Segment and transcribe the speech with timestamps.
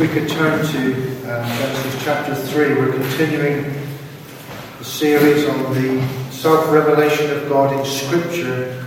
[0.00, 0.92] We could turn to
[1.30, 3.86] um, Genesis chapter 3, we're continuing
[4.78, 8.82] the series on the self-revelation of God in Scripture.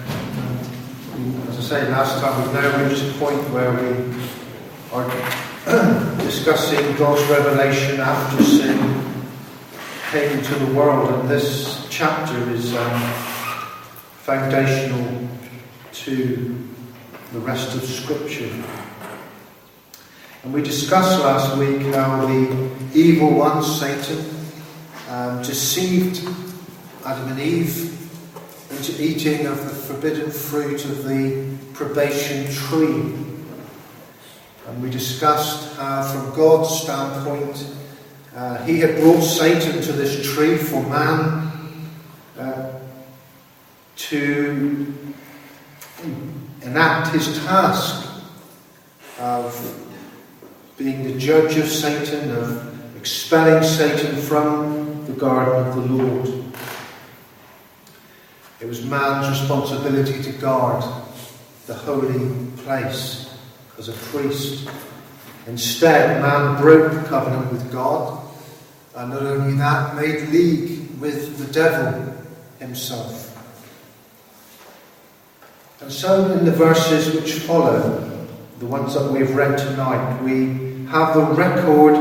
[1.13, 4.11] Um, as I say, last time we've now reached a point where we
[4.91, 9.05] are discussing God's revelation after sin
[10.09, 13.01] came into the world, and this chapter is um,
[14.23, 15.27] foundational
[15.91, 16.57] to
[17.33, 18.49] the rest of Scripture.
[20.43, 24.25] And we discussed last week how the evil one, Satan,
[25.09, 26.27] um, deceived
[27.05, 27.91] Adam and Eve
[28.69, 33.15] into eating of the forbidden fruit of the probation tree.
[34.67, 37.65] And we discussed how, from God's standpoint,
[38.35, 41.51] uh, He had brought Satan to this tree for man
[42.37, 42.79] uh,
[43.95, 44.93] to
[46.63, 48.09] enact his task
[49.19, 49.82] of
[50.77, 56.43] being the judge of Satan, of expelling Satan from the garden of the Lord.
[58.59, 60.83] It was man's responsibility to guard
[61.67, 63.37] the holy place
[63.77, 64.69] as a priest.
[65.47, 68.25] Instead, man broke the covenant with God,
[68.95, 72.15] and not only that, made league with the devil
[72.59, 73.29] himself.
[75.81, 78.27] And so, in the verses which follow,
[78.59, 81.95] the ones that we've read tonight, we have the record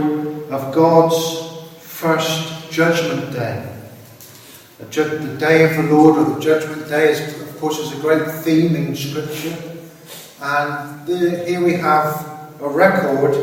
[0.51, 1.43] of God's
[1.79, 3.69] first judgment day.
[4.79, 8.29] The, day of the Lord, or the judgment day, is, of course, is a great
[8.43, 9.57] theme in Scripture.
[10.43, 13.35] And the, here we have a record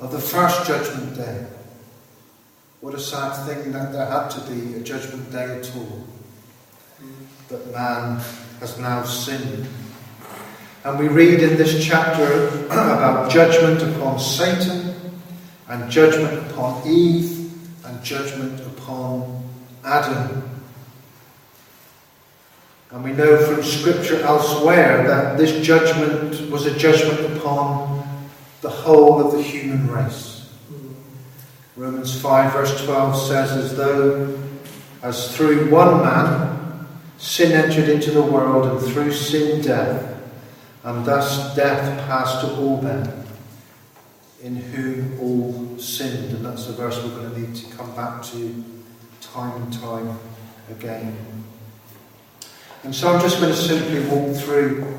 [0.00, 1.46] of the first judgment day.
[2.80, 6.04] What a sad thing that there had to be a judgment day at all.
[7.48, 8.20] But man
[8.60, 9.66] has now sinned.
[10.88, 14.94] And we read in this chapter about judgment upon Satan
[15.68, 17.52] and judgment upon Eve,
[17.84, 19.46] and judgment upon
[19.84, 20.50] Adam.
[22.90, 28.02] And we know from Scripture elsewhere that this judgment was a judgment upon
[28.62, 30.50] the whole of the human race.
[31.76, 34.38] Romans 5, verse 12 says, As though,
[35.02, 36.88] as through one man,
[37.18, 40.07] sin entered into the world, and through sin, death,
[40.84, 43.24] and thus death passed to all men
[44.42, 46.32] in whom all sinned.
[46.34, 48.64] And that's the verse we're going to need to come back to
[49.20, 50.18] time and time
[50.70, 51.16] again.
[52.84, 54.98] And so I'm just going to simply walk through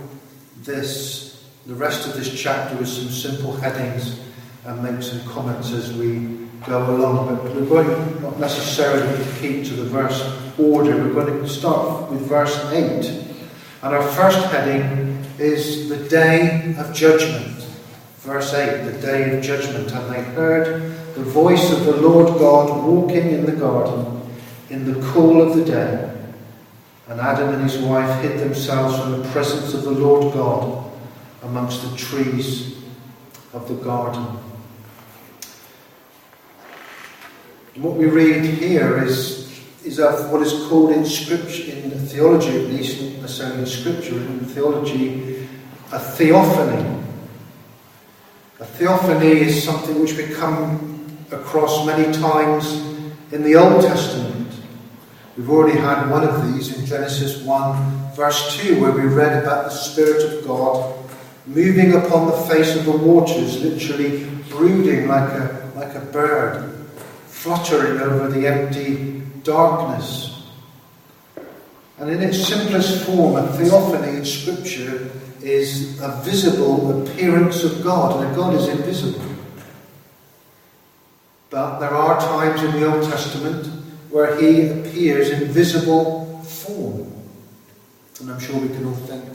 [0.64, 4.20] this, the rest of this chapter with some simple headings
[4.66, 7.38] and make some comments as we go along.
[7.38, 10.22] But we're going not necessarily to keep to the verse
[10.60, 10.98] order.
[10.98, 13.28] We're going to start with verse 8.
[13.82, 15.09] And our first heading
[15.42, 17.58] is the day of judgment.
[18.20, 22.86] Verse 8 The day of judgment, and they heard the voice of the Lord God
[22.86, 24.22] walking in the garden
[24.70, 26.16] in the cool of the day.
[27.08, 30.92] And Adam and his wife hid themselves from the presence of the Lord God
[31.42, 32.78] amongst the trees
[33.54, 34.24] of the garden.
[37.76, 39.39] What we read here is,
[39.98, 45.48] is what is called in scripture, in theology at least, not necessarily scripture, in theology,
[45.92, 47.04] a theophany.
[48.60, 52.72] A theophany is something which we come across many times
[53.32, 54.54] in the Old Testament.
[55.38, 59.66] We've already had one of these in Genesis 1, verse 2, where we read about
[59.66, 60.96] the Spirit of God
[61.48, 66.88] moving upon the face of the waters, literally brooding like a, like a bird,
[67.28, 69.19] fluttering over the empty
[69.50, 70.44] darkness.
[71.98, 75.10] And in its simplest form, a theophany in Scripture
[75.42, 79.26] is a visible appearance of God, and God is invisible.
[81.50, 83.66] But there are times in the Old Testament
[84.12, 87.12] where He appears in visible form.
[88.20, 89.26] And I'm sure we can all think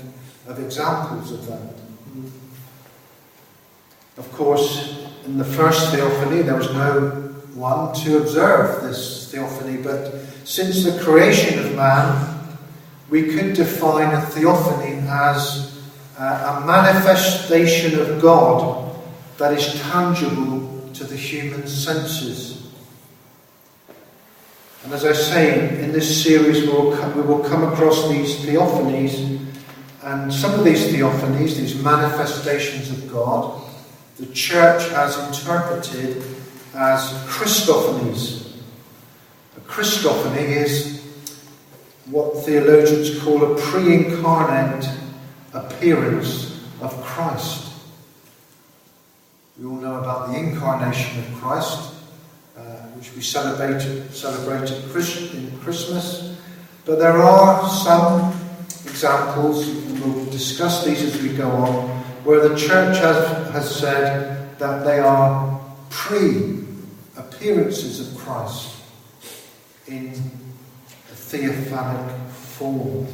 [0.46, 1.74] of examples of that.
[4.16, 10.14] Of course, in the first theophany, there was no one to observe this theophany, but
[10.44, 12.58] since the creation of man,
[13.10, 15.80] we could define a theophany as
[16.18, 18.96] uh, a manifestation of God
[19.38, 22.72] that is tangible to the human senses.
[24.84, 28.36] And as I say, in this series we will, come, we will come across these
[28.36, 29.40] theophanies,
[30.02, 33.62] and some of these theophanies, these manifestations of God,
[34.18, 36.33] the church has interpreted
[36.74, 38.56] as Christophanies.
[39.56, 41.04] A Christophany is
[42.06, 44.88] what theologians call a pre incarnate
[45.52, 47.72] appearance of Christ.
[49.58, 51.94] We all know about the incarnation of Christ,
[52.56, 52.60] uh,
[52.96, 56.36] which we celebrate, celebrate in Christmas.
[56.84, 58.34] But there are some
[58.84, 61.88] examples, and we'll discuss these as we go on,
[62.24, 66.63] where the church has, has said that they are pre
[67.44, 68.74] appearances of Christ
[69.86, 73.06] in a theophanic form.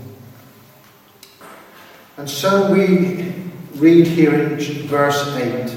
[2.16, 3.34] And so we
[3.74, 4.56] read here in
[4.86, 5.74] verse 8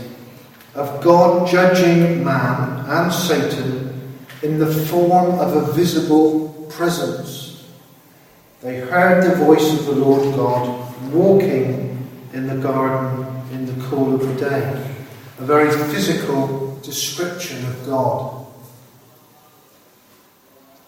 [0.75, 4.13] of God judging man and Satan
[4.43, 7.65] in the form of a visible presence.
[8.61, 14.13] They heard the voice of the Lord God walking in the garden in the cool
[14.13, 14.95] of the day.
[15.39, 18.42] A very physical description of God.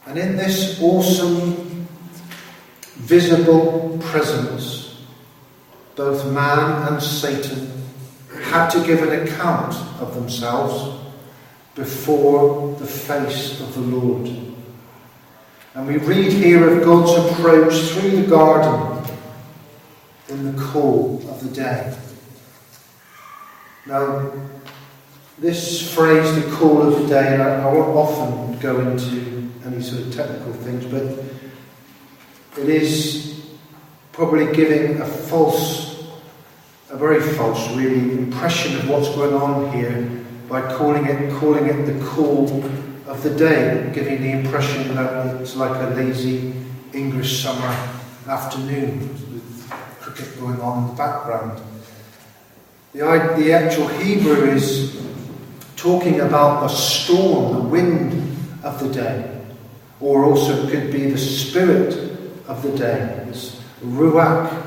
[0.05, 1.87] And in this awesome,
[2.97, 5.03] visible presence,
[5.95, 7.71] both man and Satan
[8.43, 11.01] had to give an account of themselves
[11.73, 14.29] before the face of the Lord.
[15.73, 19.13] And we read here of God's approach through the garden
[20.29, 21.97] in the cool of the day.
[23.85, 24.31] Now,
[25.37, 29.81] this phrase, the call of the day, and I, I won't often go into any
[29.81, 31.03] sort of technical things, but
[32.61, 33.57] it is
[34.13, 36.07] probably giving a false,
[36.89, 41.83] a very false, really, impression of what's going on here by calling it, calling it
[41.85, 42.63] the call
[43.07, 46.53] of the day, giving the impression that it's like a lazy
[46.93, 47.75] English summer
[48.27, 48.99] afternoon
[49.33, 51.61] with cricket going on in the background.
[52.93, 53.01] The,
[53.37, 54.94] the actual Hebrew is
[55.75, 59.41] talking about the storm, the wind of the day,
[59.99, 61.93] or also could be the spirit
[62.47, 63.25] of the day.
[63.29, 64.63] It's ruach,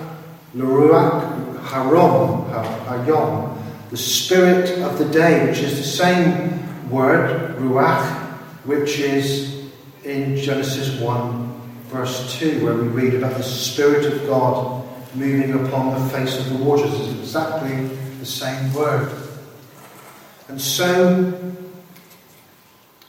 [0.54, 2.50] ruach, harom,
[2.86, 3.58] hayom,
[3.90, 8.18] the spirit of the day, which is the same word, ruach,
[8.64, 9.70] which is
[10.04, 14.84] in Genesis 1, verse 2, where we read about the Spirit of God
[15.14, 16.92] moving upon the face of the waters.
[17.00, 17.86] It's exactly
[18.18, 19.10] the same word.
[20.48, 21.30] And so,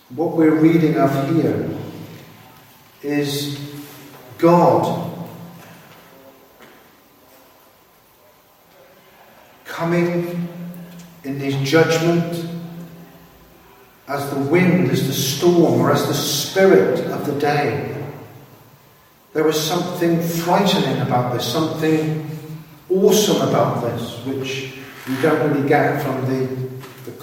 [0.09, 1.69] what we're reading of here
[3.01, 3.57] is
[4.37, 5.09] God
[9.63, 10.49] coming
[11.23, 12.45] in his judgment
[14.09, 17.95] as the wind, as the storm, or as the spirit of the day.
[19.31, 22.29] There was something frightening about this, something
[22.89, 24.73] awesome about this, which
[25.07, 26.69] we don't really get from the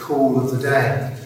[0.06, 1.17] call of the day.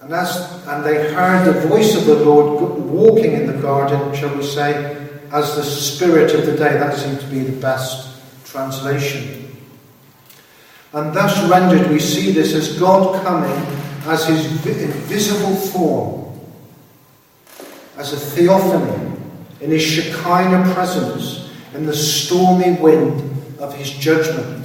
[0.00, 4.34] And, as, and they heard the voice of the Lord walking in the garden, shall
[4.34, 4.96] we say,
[5.30, 6.74] as the spirit of the day.
[6.78, 9.56] That seems to be the best translation.
[10.92, 13.66] And thus rendered, we see this as God coming
[14.06, 16.40] as his invisible form,
[17.96, 19.16] as a theophany,
[19.60, 23.20] in his Shekinah presence, in the stormy wind
[23.60, 24.59] of his judgment.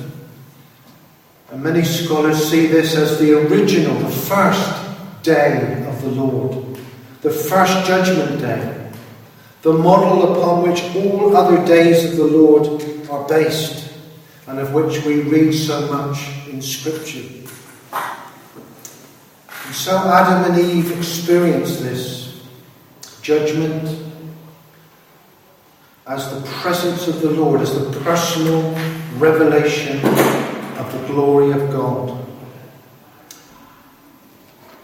[1.51, 6.77] And many scholars see this as the original, the first day of the Lord,
[7.21, 8.91] the first judgment day,
[9.61, 13.93] the model upon which all other days of the Lord are based,
[14.47, 17.27] and of which we read so much in Scripture.
[17.91, 22.43] And so Adam and Eve experienced this
[23.21, 24.03] judgment
[26.07, 28.61] as the presence of the Lord, as the personal
[29.17, 29.99] revelation
[30.77, 32.25] of the glory of God.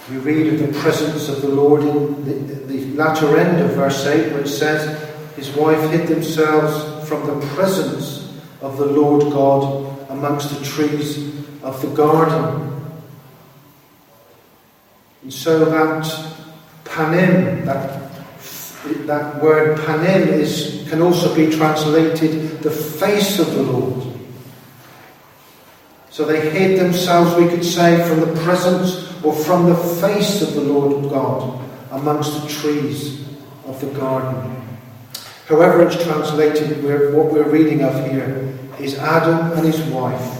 [0.09, 4.05] We read of the presence of the Lord in the, the latter end of verse
[4.05, 10.09] 8, where it says, His wife hid themselves from the presence of the Lord God
[10.09, 11.17] amongst the trees
[11.63, 12.71] of the garden.
[15.21, 16.03] And so that
[16.83, 18.11] panim, that,
[19.07, 24.10] that word panim, is, can also be translated the face of the Lord.
[26.11, 30.53] So they hid themselves, we could say, from the presence or from the face of
[30.53, 31.57] the Lord God
[31.91, 33.25] amongst the trees
[33.65, 34.57] of the garden.
[35.47, 40.37] However, it's translated, what we're reading of here is Adam and his wife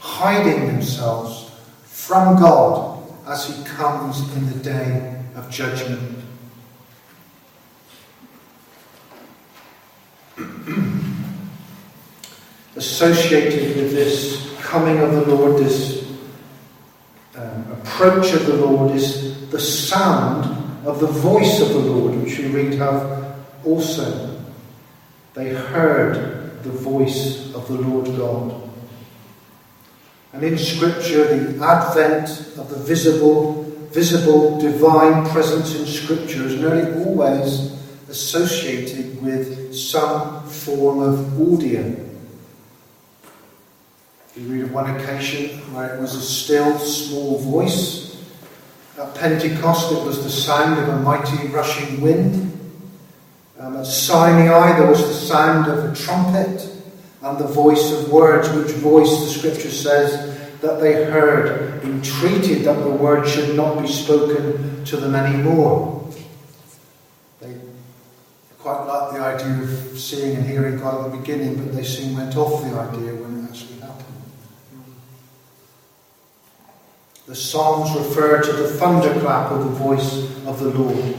[0.00, 1.52] hiding themselves
[1.84, 6.18] from God as he comes in the day of judgment.
[12.76, 16.10] Associated with this coming of the Lord, this
[17.36, 20.46] um, approach of the Lord, is the sound
[20.86, 23.36] of the voice of the Lord, which we read of
[23.66, 24.40] also.
[25.34, 28.70] They heard the voice of the Lord God.
[30.32, 37.04] And in Scripture, the advent of the visible, visible divine presence in Scripture is nearly
[37.04, 42.11] always associated with some form of audio.
[44.36, 48.16] We read of one occasion where it was a still, small voice.
[48.98, 52.48] At Pentecost, it was the sound of a mighty rushing wind.
[53.58, 56.68] Um, at Sinai, there was the sound of a trumpet
[57.22, 62.82] and the voice of words, which voice the scripture says that they heard, entreated that
[62.82, 66.10] the word should not be spoken to them anymore.
[67.40, 67.54] They
[68.58, 72.16] quite liked the idea of seeing and hearing God at the beginning, but they soon
[72.16, 74.06] went off the idea when it actually happened.
[77.26, 81.14] The Psalms refer to the thunderclap of the voice of the Lord.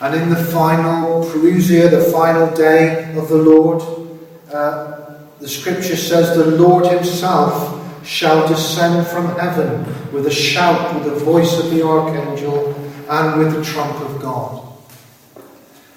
[0.00, 3.80] And in the final parousia, the final day of the Lord,
[4.52, 11.04] uh, the scripture says, The Lord Himself shall descend from heaven with a shout, with
[11.04, 12.74] the voice of the archangel,
[13.08, 14.66] and with the trump of God.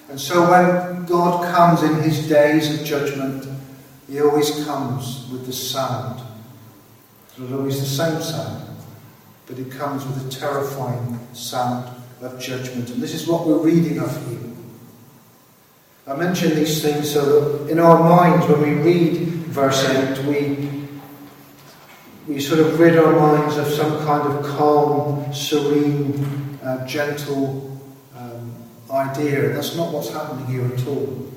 [0.08, 3.46] And so when God comes in His days of judgment,
[4.08, 6.20] He always comes with the sound.
[7.36, 8.76] It's always the same sound,
[9.46, 11.88] but it comes with a terrifying sound
[12.20, 12.90] of judgment.
[12.90, 14.50] And this is what we're reading of here.
[16.06, 19.18] I mention these things so that in our minds, when we read
[19.50, 20.88] verse 8, we,
[22.26, 27.80] we sort of rid our minds of some kind of calm, serene, uh, gentle
[28.16, 28.52] um,
[28.90, 29.50] idea.
[29.50, 31.30] That's not what's happening here at all.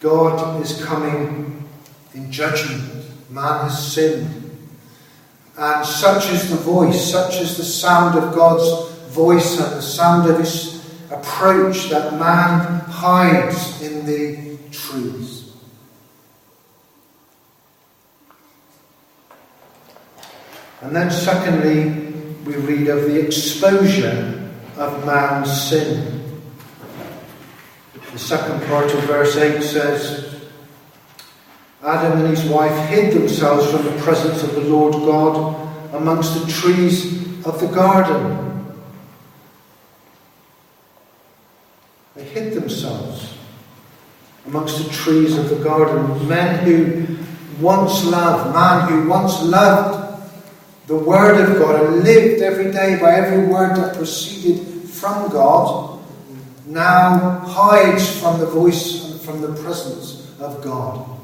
[0.00, 1.68] God is coming
[2.14, 3.05] in judgment.
[3.28, 4.42] Man has sinned.
[5.58, 10.28] And such is the voice, such is the sound of God's voice and the sound
[10.28, 10.76] of his
[11.10, 15.54] approach that man hides in the trees.
[20.82, 22.12] And then, secondly,
[22.44, 26.22] we read of the exposure of man's sin.
[28.12, 30.25] The second part of verse 8 says,
[31.86, 36.50] Adam and his wife hid themselves from the presence of the Lord God amongst the
[36.50, 38.74] trees of the garden.
[42.16, 43.34] They hid themselves
[44.46, 46.26] amongst the trees of the garden.
[46.26, 47.16] Men who
[47.60, 50.28] once loved, man who once loved
[50.88, 56.00] the Word of God and lived every day by every word that proceeded from God,
[56.66, 61.16] now hides from the voice and from the presence of God.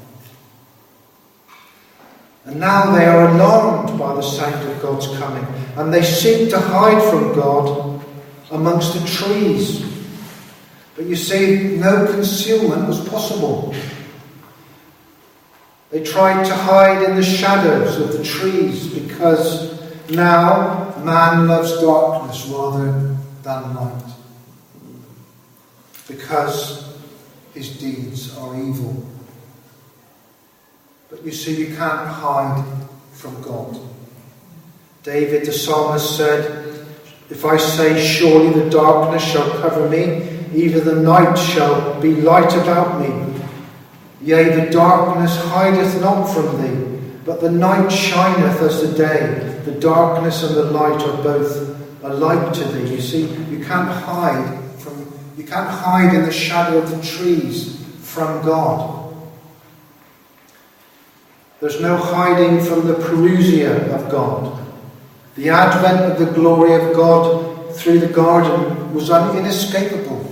[2.45, 5.45] And now they are alarmed by the sound of God's coming,
[5.77, 8.03] and they seek to hide from God
[8.51, 9.81] amongst the trees.
[10.95, 13.73] But you see, no concealment was possible.
[15.89, 22.45] They tried to hide in the shadows of the trees because now man loves darkness
[22.47, 24.03] rather than light.
[26.07, 26.97] Because
[27.53, 29.05] his deeds are evil.
[31.13, 32.65] But you see, you can't hide
[33.11, 33.79] from God.
[35.03, 36.87] David the psalmist said,
[37.29, 42.51] If I say, Surely the darkness shall cover me, even the night shall be light
[42.55, 43.43] about me.
[44.23, 49.61] Yea, the darkness hideth not from thee, but the night shineth as the day.
[49.65, 52.95] The darkness and the light are both alike to thee.
[52.95, 57.85] You see, you can't hide from you can't hide in the shadow of the trees
[58.01, 59.02] from God.
[61.63, 64.61] There's no hiding from the parousia of God.
[65.35, 70.29] The advent of the glory of God through the garden was inescapable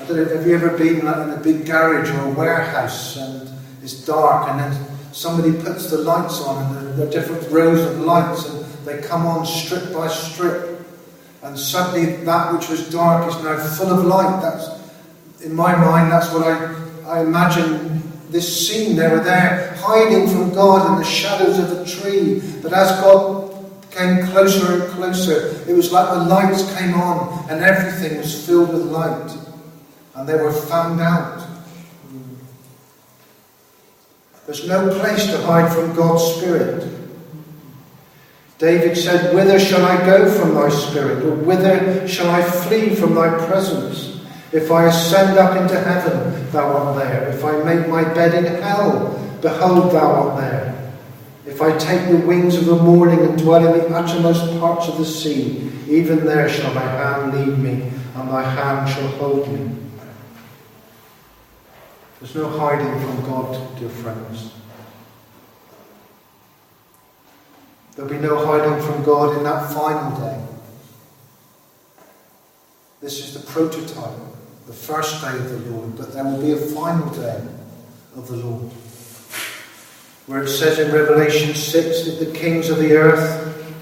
[0.00, 3.50] I don't know, have you ever been in a big garage or a warehouse and
[3.82, 7.98] it's dark and then somebody puts the lights on and there are different rows of
[8.02, 10.86] lights and they come on strip by strip
[11.42, 14.40] and suddenly that which was dark is now full of light.
[14.40, 16.12] That's in my mind.
[16.12, 18.96] That's what I I imagine this scene.
[18.96, 23.48] They were there hiding from God in the shadows of the tree, but as God
[23.90, 28.72] came closer and closer, it was like the lights came on and everything was filled
[28.72, 29.36] with light
[30.14, 31.46] and they were found out.
[34.46, 36.88] There's no place to hide from God's Spirit.
[38.58, 41.24] David said, Whither shall I go from thy Spirit?
[41.24, 44.17] Or whither shall I flee from thy presence?
[44.52, 47.28] If I ascend up into heaven, thou art there.
[47.28, 49.10] If I make my bed in hell,
[49.42, 50.92] behold, thou art there.
[51.46, 54.98] If I take the wings of the morning and dwell in the uttermost parts of
[54.98, 59.74] the sea, even there shall thy hand lead me, and thy hand shall hold me.
[62.20, 64.52] There's no hiding from God, dear friends.
[67.94, 70.40] There'll be no hiding from God in that final day.
[73.00, 74.18] This is the prototype,
[74.68, 77.42] the first day of the Lord, but there will be a final day
[78.14, 78.70] of the Lord.
[80.26, 83.74] Where it says in Revelation 6 that the kings of the earth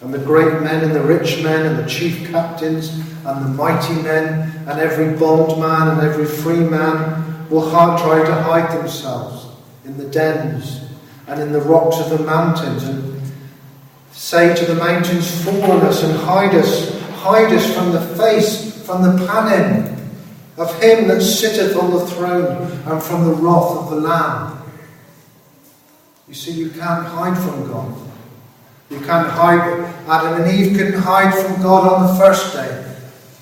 [0.00, 2.88] and the great men and the rich men and the chief captains
[3.26, 8.34] and the mighty men and every bondman and every free man will hard try to
[8.34, 9.48] hide themselves
[9.84, 10.80] in the dens
[11.26, 13.12] and in the rocks of the mountains and
[14.12, 18.84] Say to the mountains, fall on us and hide us, hide us from the face,
[18.84, 19.91] from the panim
[20.56, 24.62] of him that sitteth on the throne and from the wrath of the Lamb.
[26.28, 27.94] You see, you can't hide from God.
[28.90, 29.94] You can't hide.
[30.08, 32.96] Adam and Eve couldn't hide from God on the first day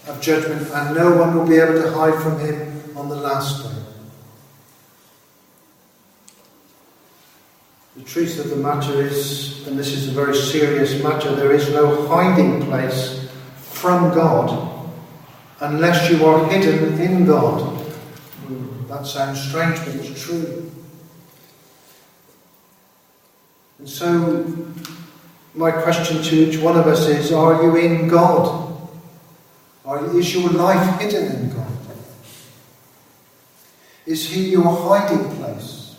[0.07, 3.65] of judgment, and no one will be able to hide from him on the last
[3.65, 3.71] day.
[7.97, 11.71] The truth of the matter is, and this is a very serious matter, there is
[11.71, 14.70] no hiding place from God
[15.61, 17.61] unless you are hidden in God.
[17.61, 20.71] Hmm, that sounds strange, but it's true.
[23.79, 24.45] And so,
[25.55, 28.79] my question to each one of us is Are you in God?
[29.85, 31.67] Are, is your life hidden in God?
[34.07, 35.97] Is He your hiding place?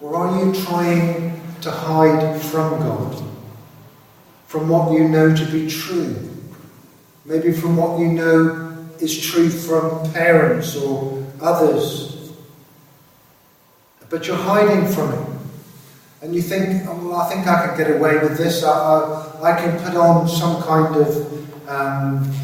[0.00, 3.22] Or are you trying to hide from God?
[4.46, 6.29] From what you know to be true?
[7.30, 12.32] Maybe from what you know is true from parents or others.
[14.08, 15.28] But you're hiding from it.
[16.22, 18.64] And you think, oh, well, I think I can get away with this.
[18.64, 22.34] I, I, I can put on some kind of um,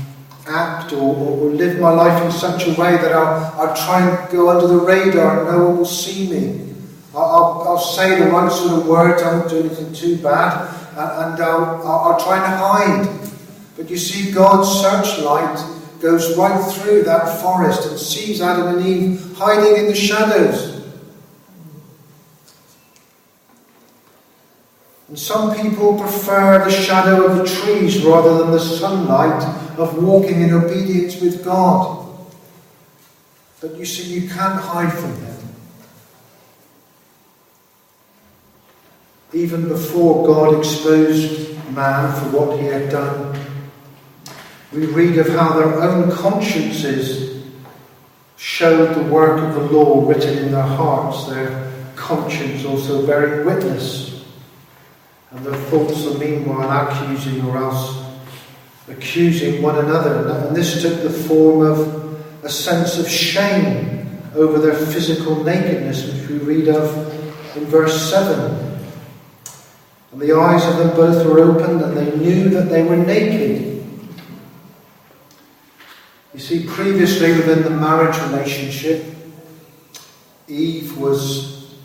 [0.46, 4.30] act or, or, live my life in such a way that I'll, I'll try and
[4.30, 6.74] go under the radar and no one will see me.
[7.12, 11.42] I'll, I'll, say the right sort of words, I won't do anything too bad, and,
[11.42, 13.26] I'll, I'll try and hide.
[13.76, 15.58] But you see, God's searchlight
[16.00, 20.74] goes right through that forest and sees Adam and Eve hiding in the shadows.
[25.08, 29.42] And some people prefer the shadow of the trees rather than the sunlight
[29.78, 32.04] of walking in obedience with God.
[33.60, 35.36] But you see, you can't hide from Him.
[39.36, 43.45] even before God exposed man for what he had done.
[44.72, 47.44] We read of how their own consciences
[48.36, 54.24] showed the work of the law written in their hearts, their conscience also bearing witness,
[55.30, 58.04] and their thoughts are meanwhile accusing or else
[58.88, 60.28] accusing one another.
[60.46, 66.28] And this took the form of a sense of shame over their physical nakedness, which
[66.28, 68.78] we read of in verse 7.
[70.12, 73.75] And the eyes of them both were opened, and they knew that they were naked.
[76.36, 79.02] You see, previously within the marriage relationship,
[80.46, 81.78] Eve was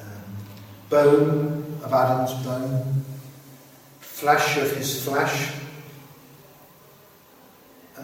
[0.00, 0.06] um,
[0.88, 3.04] bone of Adam's bone,
[4.00, 5.52] flesh of his flesh.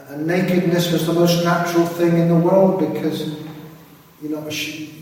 [0.07, 3.27] And nakedness was the most natural thing in the world because
[4.23, 4.49] you know,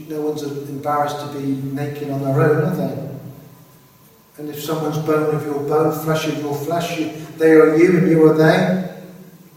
[0.08, 3.10] no one's embarrassed to be naked on their own, are they?
[4.38, 7.98] And if someone's bone of your bone, flesh of your flesh, you, they are you
[7.98, 8.83] and you are they.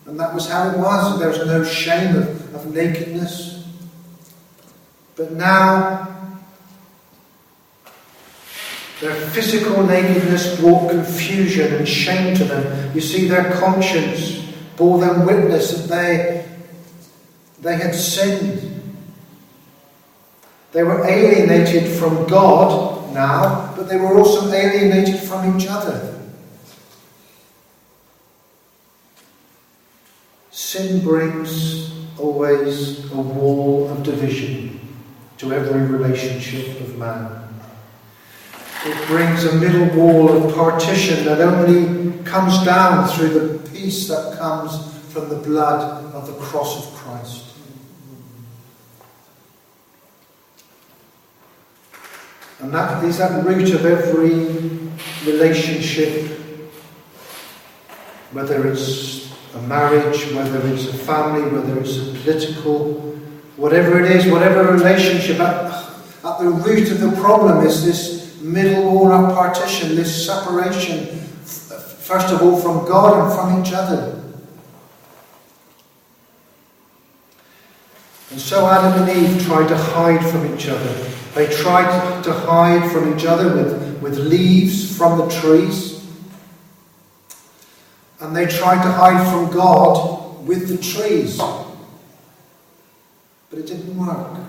[0.08, 1.20] And that was how it was.
[1.20, 3.68] There was no shame of, of nakedness.
[5.18, 6.08] But now,
[9.02, 12.96] their physical nakedness brought confusion and shame to them.
[12.96, 14.44] You see, their conscience
[14.78, 16.50] bore them witness that they,
[17.62, 18.82] they had sinned.
[20.72, 26.17] They were alienated from God now, but they were also alienated from each other.
[30.58, 34.80] Sin brings always a wall of division
[35.38, 37.48] to every relationship of man.
[38.84, 44.40] It brings a middle wall of partition that only comes down through the peace that
[44.40, 47.54] comes from the blood of the cross of Christ.
[52.62, 54.34] And that is at the root of every
[55.32, 56.32] relationship,
[58.32, 62.94] whether it's a marriage, whether it's a family, whether it's a political,
[63.56, 65.74] whatever it is, whatever relationship, at,
[66.24, 72.32] at the root of the problem is this middle wall of partition, this separation, first
[72.32, 74.14] of all from God and from each other.
[78.32, 80.94] And so Adam and Eve tried to hide from each other.
[81.34, 85.97] They tried to hide from each other with, with leaves from the trees.
[88.20, 91.38] And they tried to hide from God with the trees.
[91.38, 94.40] But it didn't work.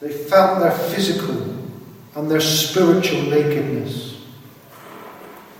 [0.00, 1.40] They felt their physical
[2.16, 4.20] and their spiritual nakedness.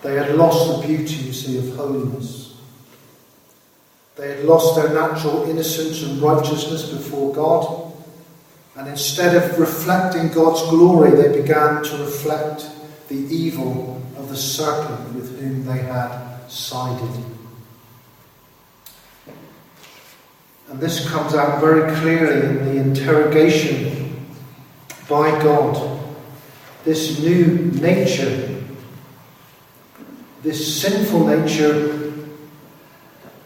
[0.03, 2.57] They had lost the beauty, you see, of holiness.
[4.16, 7.92] They had lost their natural innocence and righteousness before God.
[8.77, 12.66] And instead of reflecting God's glory, they began to reflect
[13.09, 17.25] the evil of the serpent with whom they had sided.
[20.69, 24.27] And this comes out very clearly in the interrogation
[25.09, 26.01] by God.
[26.85, 28.62] This new nature,
[30.43, 32.12] this sinful nature,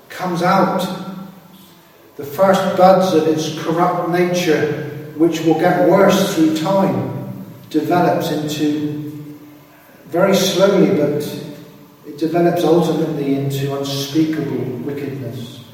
[0.09, 0.81] comes out.
[2.17, 9.37] The first buds of its corrupt nature, which will get worse through time, develops into,
[10.07, 11.23] very slowly, but
[12.07, 15.65] it develops ultimately into unspeakable wickedness.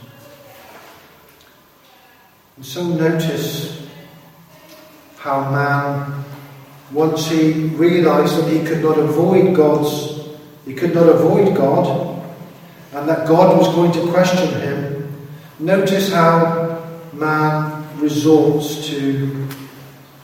[2.57, 3.87] And so notice
[5.18, 6.25] how man,
[6.92, 10.21] once he realized that he could not avoid God's,
[10.64, 12.23] he could not avoid God,
[12.92, 19.49] and that God was going to question him, notice how man resorts to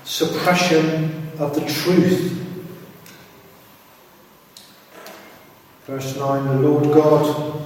[0.05, 2.48] suppression of the truth.
[5.89, 7.63] Verse 9 The Lord God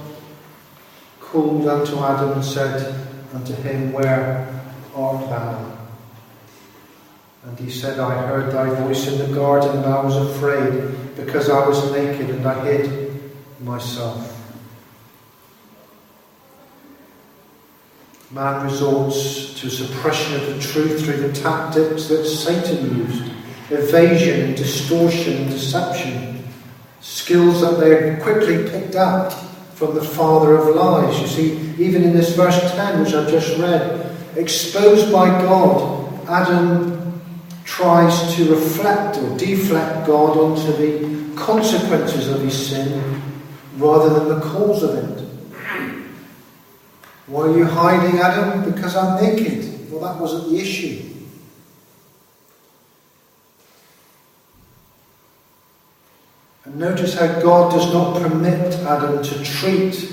[1.19, 4.63] called unto Adam and said unto him, Where
[4.95, 5.77] art thou?
[7.43, 11.49] And he said, I heard thy voice in the garden, and I was afraid, because
[11.49, 13.21] I was naked, and I hid
[13.59, 14.29] myself.
[18.31, 23.33] Man resorts to suppression of the truth through the tactics that Satan used
[23.69, 26.32] evasion, distortion, deception.
[27.03, 29.33] Skills that they quickly picked up
[29.75, 31.19] from the father of lies.
[31.19, 37.21] You see, even in this verse 10, which I've just read, exposed by God, Adam
[37.65, 43.21] tries to reflect or deflect God onto the consequences of his sin
[43.75, 45.27] rather than the cause of it.
[47.27, 48.71] Why are you hiding, Adam?
[48.73, 49.91] Because I'm naked.
[49.91, 51.12] Well, that wasn't the issue.
[56.73, 60.09] Notice how God does not permit Adam to treat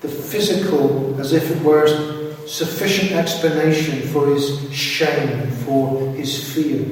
[0.00, 6.84] the physical as if it were sufficient explanation for his shame, for his fear.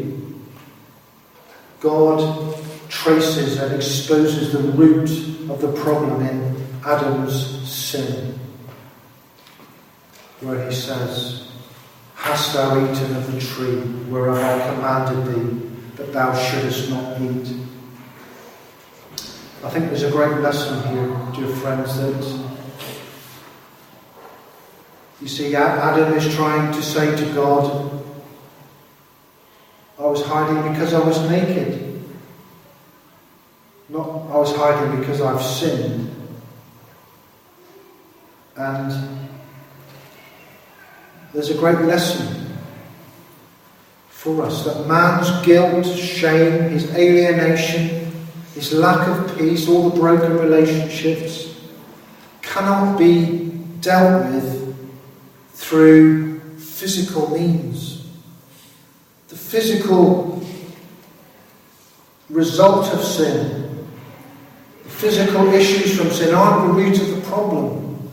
[1.80, 2.56] God
[2.88, 5.10] traces and exposes the root
[5.50, 8.38] of the problem in Adam's sin,
[10.40, 11.48] where he says,
[12.14, 17.67] Hast thou eaten of the tree whereof I commanded thee that thou shouldest not eat?
[19.64, 22.48] I think there's a great lesson here, dear friends, that
[25.20, 28.04] you see, Adam is trying to say to God,
[29.98, 32.04] I was hiding because I was naked.
[33.88, 36.14] Not I was hiding because I've sinned.
[38.54, 39.28] And
[41.32, 42.56] there's a great lesson
[44.08, 48.07] for us that man's guilt, shame, his alienation,
[48.54, 51.54] his lack of peace, all the broken relationships,
[52.42, 54.76] cannot be dealt with
[55.52, 58.06] through physical means.
[59.28, 60.42] The physical
[62.30, 63.86] result of sin,
[64.84, 68.10] the physical issues from sin aren't the root of the problem.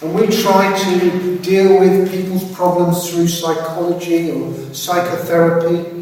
[0.00, 5.97] And we try to deal with people's problems through psychology or psychotherapy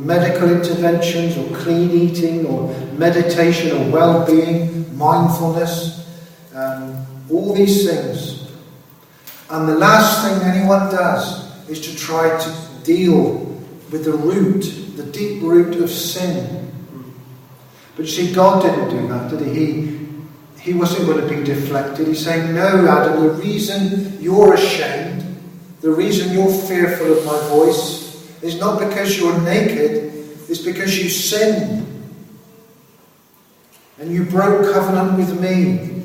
[0.00, 6.06] medical interventions or clean eating or meditation or well being, mindfulness,
[6.54, 8.50] um, all these things.
[9.50, 13.34] And the last thing anyone does is to try to deal
[13.90, 14.62] with the root,
[14.96, 16.72] the deep root of sin.
[17.96, 19.64] But you see, God didn't do that, did he?
[19.64, 20.00] He,
[20.60, 22.06] he wasn't going to be deflected.
[22.06, 25.24] He's saying, No, Adam, the reason you're ashamed,
[25.80, 27.99] the reason you're fearful of my voice,
[28.42, 30.12] is not because you're naked,
[30.48, 31.86] it's because you sinned.
[33.98, 36.04] And you broke covenant with me.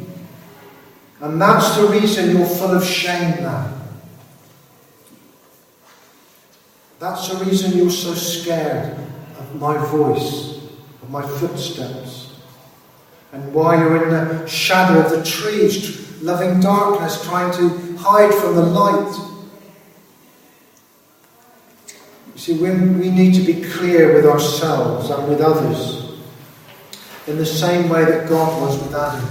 [1.21, 3.71] And that's the reason you're full of shame now.
[6.99, 8.97] That's the reason you're so scared
[9.39, 10.57] of my voice,
[11.01, 12.39] of my footsteps.
[13.31, 18.55] And why you're in the shadow of the trees, loving darkness, trying to hide from
[18.55, 19.13] the light.
[22.33, 26.19] You see, we, we need to be clear with ourselves and with others
[27.25, 29.27] in the same way that God was with Adam.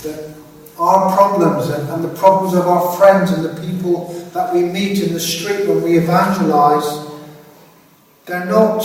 [0.00, 0.34] That
[0.76, 5.00] our problems and, and the problems of our friends and the people that we meet
[5.00, 7.08] in the street when we evangelize,
[8.24, 8.84] they're not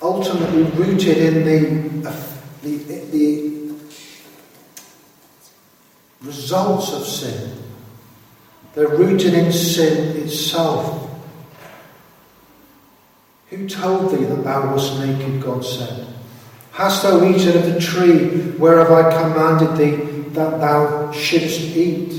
[0.00, 2.10] ultimately rooted in the,
[2.62, 2.76] the,
[3.10, 3.74] the
[6.22, 7.63] results of sin.
[8.74, 11.10] They're rooted in sin itself.
[13.50, 15.40] Who told thee that thou wast naked?
[15.40, 16.08] God said.
[16.72, 22.12] Hast thou eaten of the tree whereof I commanded thee that thou shouldest eat?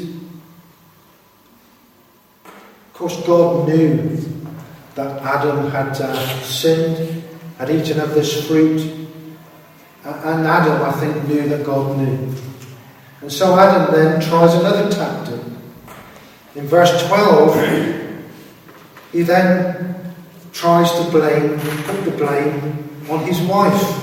[2.45, 4.17] Of course, God knew
[4.95, 7.23] that Adam had uh, sinned,
[7.57, 8.79] had eaten of this fruit,
[10.05, 12.33] and Adam, I think, knew that God knew.
[13.19, 15.41] And so Adam then tries another tactic.
[16.55, 18.23] In verse 12,
[19.11, 20.13] he then
[20.53, 24.01] tries to blame, put the blame on his wife.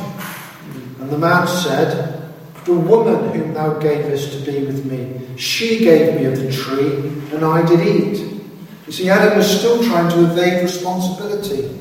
[1.01, 2.31] And the man said,
[2.67, 7.09] The woman whom thou gavest to be with me, she gave me of the tree,
[7.35, 8.19] and I did eat.
[8.87, 11.79] You see, Adam was still trying to evade responsibility.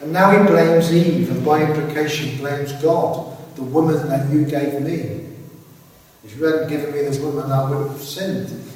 [0.00, 4.80] And now he blames Eve, and by implication blames God, the woman that you gave
[4.80, 5.26] me.
[6.24, 8.69] If you hadn't given me this woman, I would have sinned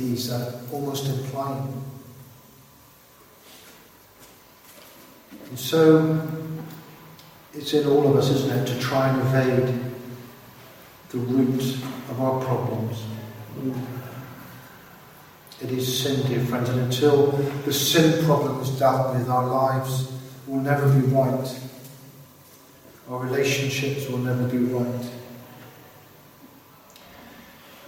[0.00, 1.84] he's uh, almost implying.
[5.48, 6.28] And so
[7.54, 9.80] it's in all of us, isn't it, to try and evade
[11.10, 11.76] the root
[12.10, 13.02] of our problems.
[15.60, 17.32] It is sin, dear friends, and until
[17.66, 20.10] the sin problem is dealt with, our lives
[20.46, 21.60] will never be right.
[23.10, 25.19] Our relationships will never be right.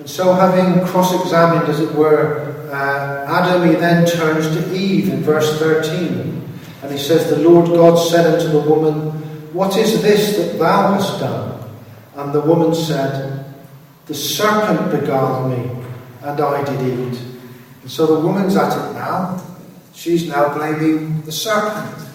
[0.03, 5.11] And so, having cross examined, as it were, uh, Adam, he then turns to Eve
[5.11, 6.43] in verse 13.
[6.83, 9.13] And he says, The Lord God said unto the woman,
[9.53, 11.71] What is this that thou hast done?
[12.17, 13.45] And the woman said,
[14.07, 15.71] The serpent beguiled me,
[16.23, 17.21] and I did eat.
[17.83, 19.41] And so the woman's at it now.
[19.95, 22.09] She's now blaming the serpent.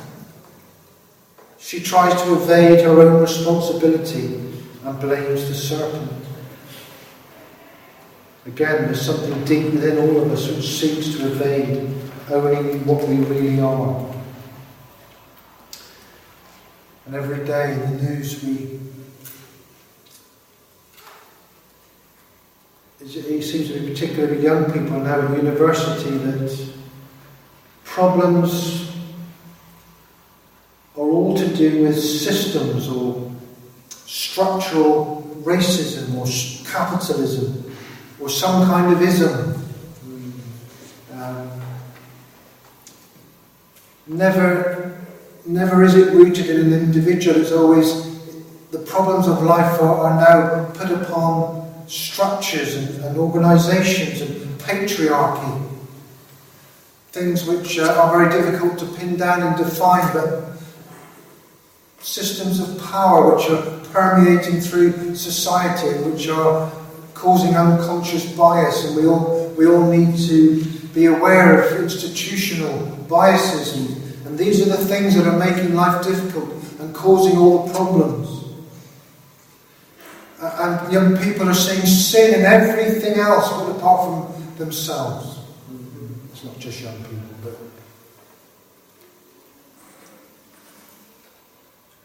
[1.58, 4.43] She tries to evade her own responsibility
[4.84, 6.27] and blames the serpent.
[8.47, 11.93] Again, there's something deep within all of us which seeks to evade
[12.31, 14.15] owning what we really are.
[17.05, 18.79] And every day in the news we
[22.99, 26.69] it seems to be particularly young people now in university that
[27.83, 28.91] problems
[30.95, 33.31] are all to do with systems or
[34.05, 37.66] structural racism or capitalism
[38.19, 39.63] or some kind of ism.
[41.13, 41.62] Um,
[44.08, 45.06] never,
[45.45, 47.39] never is it rooted in an individual.
[47.39, 48.08] It's always
[48.71, 55.63] the problems of life are, are now put upon structures and, and organisations and patriarchy.
[57.12, 60.58] Things which uh, are very difficult to pin down and define, but
[61.99, 66.71] systems of power which are permeating through society, which are
[67.17, 73.75] causing unconscious bias, and we all, we all need to be aware of institutional biases.
[73.75, 77.73] And, and these are the things that are making life difficult and causing all the
[77.73, 78.43] problems.
[80.39, 85.39] And young people are seeing sin in everything else but apart from themselves.
[86.32, 87.58] It's not just young people, but.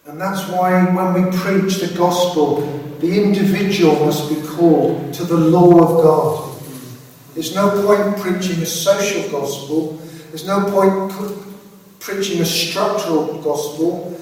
[0.07, 5.35] And that's why when we preach the gospel, the individual must be called to the
[5.35, 6.61] law of God.
[7.33, 9.99] There's no point preaching a social gospel.
[10.29, 11.11] There's no point
[11.99, 14.17] preaching a structural gospel.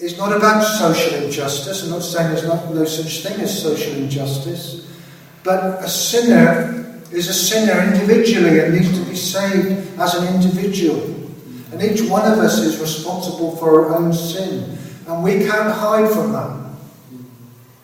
[0.00, 1.82] It's not about social injustice.
[1.82, 4.86] I'm not saying there's not, no such thing as social injustice.
[5.44, 11.00] But a sinner is a sinner individually and needs to be saved as an individual.
[11.72, 14.76] And each one of us is responsible for our own sin.
[15.06, 16.61] And we can't hide from that.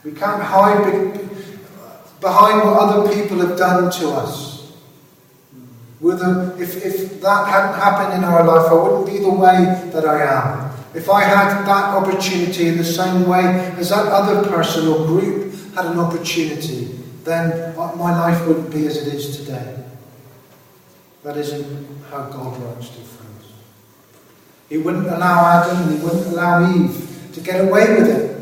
[0.05, 1.13] We can't hide
[2.21, 4.73] behind what other people have done to us.
[6.01, 10.23] If, if that hadn't happened in our life, I wouldn't be the way that I
[10.23, 10.71] am.
[10.95, 15.53] If I had that opportunity in the same way as that other person or group
[15.75, 19.85] had an opportunity, then my life wouldn't be as it is today.
[21.25, 23.53] That isn't how God works, dear friends.
[24.69, 28.38] He wouldn't allow Adam, he wouldn't allow Eve to get away with it.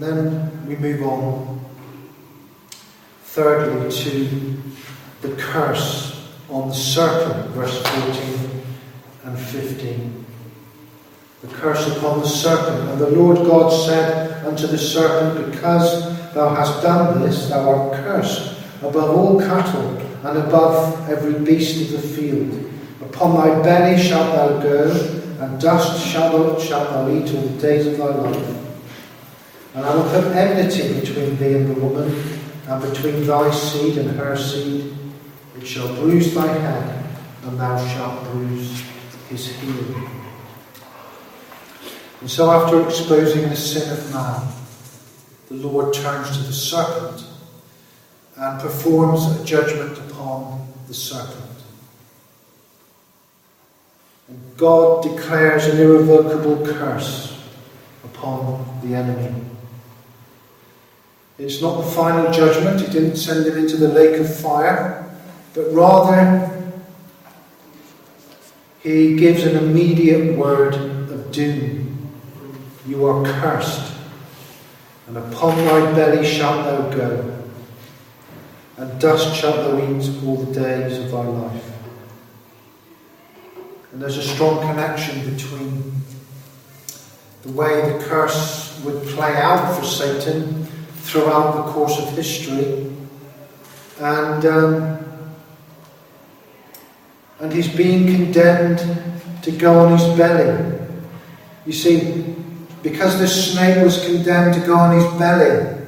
[0.00, 1.60] And then we move on,
[3.24, 4.62] thirdly, to
[5.20, 8.62] the curse on the serpent, verse 14
[9.24, 10.24] and 15.
[11.42, 12.88] The curse upon the serpent.
[12.88, 17.92] And the Lord God said unto the serpent, Because thou hast done this, thou art
[18.02, 22.72] cursed above all cattle and above every beast of the field.
[23.02, 24.90] Upon thy belly shalt thou go,
[25.40, 28.69] and dust shalt thou, shalt thou eat all the days of thy life.
[29.74, 32.12] And I will put enmity between thee and the woman,
[32.66, 34.94] and between thy seed and her seed.
[35.56, 37.06] It shall bruise thy head,
[37.44, 38.82] and thou shalt bruise
[39.28, 40.08] his heel.
[42.20, 44.48] And so, after exposing the sin of man,
[45.48, 47.24] the Lord turns to the serpent
[48.36, 51.62] and performs a judgment upon the serpent.
[54.28, 57.42] And God declares an irrevocable curse
[58.04, 59.49] upon the enemy.
[61.40, 65.10] It's not the final judgment, He didn't send him into the lake of fire,
[65.54, 66.46] but rather
[68.82, 72.10] he gives an immediate word of doom.
[72.86, 73.94] You are cursed,
[75.06, 77.38] and upon thy belly shalt thou go,
[78.76, 81.72] and dust shalt thou eat all the days of thy life.
[83.92, 85.94] And there's a strong connection between
[87.42, 90.66] the way the curse would play out for Satan
[91.02, 92.90] throughout the course of history.
[94.00, 94.98] And, um,
[97.40, 98.78] and he's being condemned
[99.42, 100.78] to go on his belly.
[101.66, 102.34] You see,
[102.82, 105.78] because the snake was condemned to go on his belly,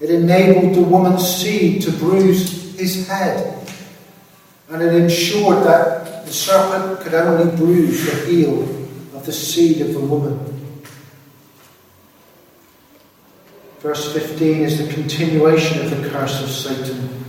[0.00, 3.66] it enabled the woman's seed to bruise his head.
[4.68, 8.62] And it ensured that the serpent could only bruise the heel
[9.14, 10.55] of the seed of the woman.
[13.86, 17.24] Verse 15 is the continuation of the curse of Satan.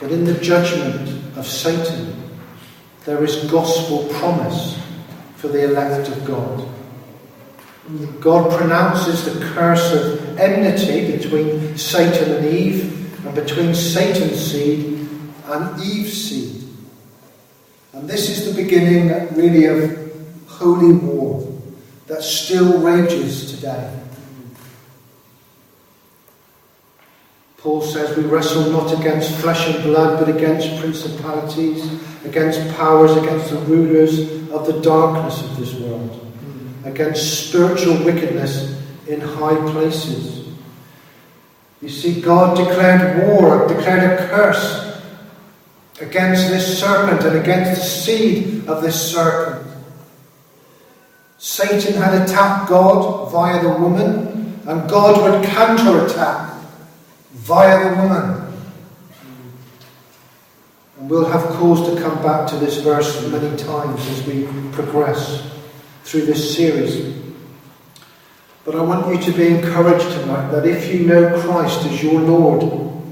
[0.00, 2.28] But in the judgment of Satan,
[3.04, 4.82] there is gospel promise
[5.36, 6.68] for the elect of God.
[8.20, 15.08] God pronounces the curse of enmity between Satan and Eve, and between Satan's seed
[15.46, 16.64] and Eve's seed.
[17.92, 21.23] And this is the beginning, really, of holy war
[22.06, 24.00] that still rages today.
[27.58, 31.82] Paul says, We wrestle not against flesh and blood, but against principalities,
[32.24, 36.30] against powers, against the rulers of the darkness of this world,
[36.84, 40.46] against spiritual wickedness in high places.
[41.80, 45.00] You see, God declared war, declared a curse
[46.00, 49.63] against this serpent and against the seed of this serpent.
[51.44, 56.54] Satan had attacked God via the woman, and God would counterattack
[57.32, 58.54] via the woman.
[60.98, 65.46] And we'll have cause to come back to this verse many times as we progress
[66.04, 67.14] through this series.
[68.64, 72.22] But I want you to be encouraged tonight that if you know Christ as your
[72.22, 73.04] Lord,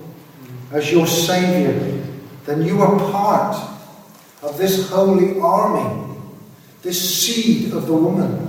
[0.71, 2.03] as your Saviour,
[2.47, 3.57] then you are part
[4.41, 6.12] of this holy army
[6.83, 8.49] this seed of the woman.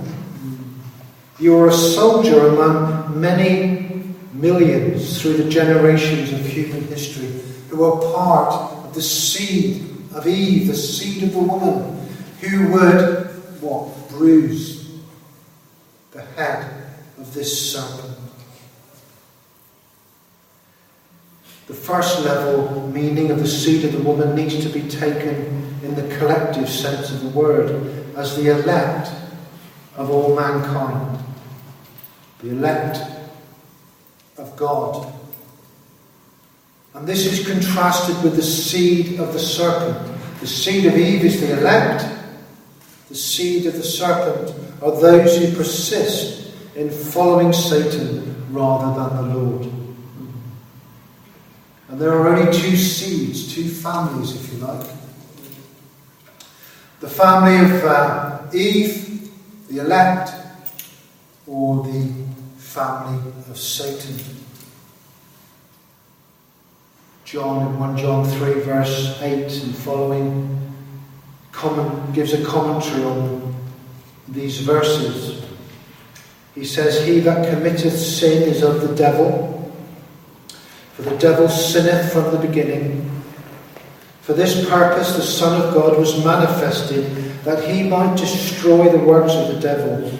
[1.38, 8.00] You are a soldier among many millions through the generations of human history who are
[8.12, 9.82] part of the seed
[10.14, 12.06] of Eve, the seed of the woman,
[12.40, 13.24] who would
[13.60, 14.08] what?
[14.10, 15.00] Bruise
[16.12, 16.86] the head
[17.18, 18.16] of this serpent.
[21.66, 25.94] The first level meaning of the seed of the woman needs to be taken in
[25.94, 29.10] the collective sense of the word as the elect
[29.96, 31.18] of all mankind,
[32.40, 32.98] the elect
[34.38, 35.12] of God.
[36.94, 40.12] And this is contrasted with the seed of the serpent.
[40.40, 42.04] The seed of Eve is the elect.
[43.08, 49.34] The seed of the serpent are those who persist in following Satan rather than the
[49.36, 49.66] Lord.
[51.88, 54.86] And there are only two seeds, two families, if you like.
[57.00, 59.30] The family of uh, Eve,
[59.68, 60.30] the elect,
[61.46, 62.12] or the
[62.56, 64.16] family of Satan.
[67.24, 70.72] John in 1 John 3, verse 8 and following,
[71.52, 73.54] comment, gives a commentary on
[74.28, 75.44] these verses.
[76.54, 79.72] He says, He that committeth sin is of the devil,
[80.94, 83.10] for the devil sinneth from the beginning.
[84.24, 87.04] For this purpose the Son of God was manifested,
[87.44, 90.10] that he might destroy the works of the devil.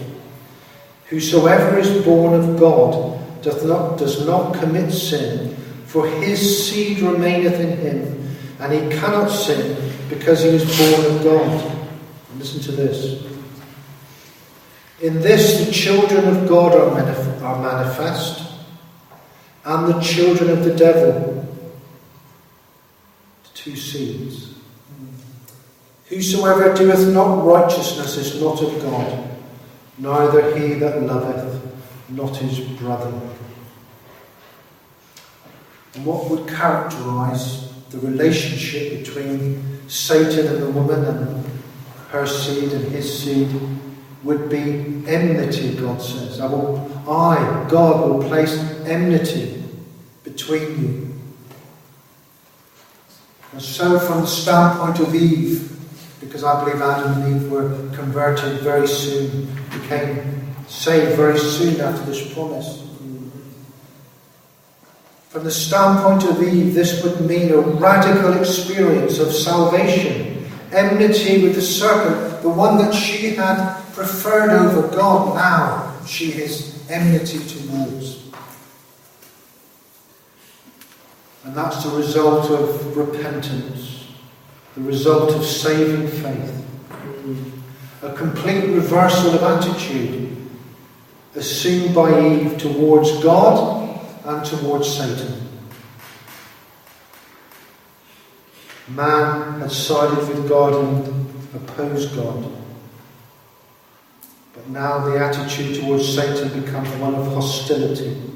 [1.06, 7.58] Whosoever is born of God doth not, does not commit sin, for his seed remaineth
[7.58, 11.88] in him, and he cannot sin because he is born of God.
[12.36, 13.24] Listen to this.
[15.00, 18.52] In this the children of God are, manif- are manifest,
[19.64, 21.33] and the children of the devil.
[23.64, 24.52] Two seeds.
[26.10, 29.26] Whosoever doeth not righteousness is not of God,
[29.96, 31.62] neither he that loveth
[32.10, 33.10] not his brother.
[35.94, 41.46] And what would characterize the relationship between Satan and the woman and
[42.10, 43.48] her seed and his seed
[44.24, 46.38] would be enmity, God says.
[46.38, 49.64] I, will, I, God, will place enmity
[50.22, 51.13] between you.
[53.54, 55.70] And so, from the standpoint of Eve,
[56.18, 62.04] because I believe Adam and Eve were converted very soon, became saved very soon after
[62.04, 62.82] this promise.
[65.28, 71.54] From the standpoint of Eve, this would mean a radical experience of salvation, enmity with
[71.54, 75.36] the serpent, the one that she had preferred over God.
[75.36, 78.23] Now she is enmity towards.
[81.44, 84.08] And that's the result of repentance,
[84.74, 86.66] the result of saving faith.
[88.02, 90.36] A complete reversal of attitude
[91.34, 95.42] assumed by Eve towards God and towards Satan.
[98.88, 102.52] Man had sided with God and opposed God.
[104.54, 108.33] But now the attitude towards Satan becomes one of hostility.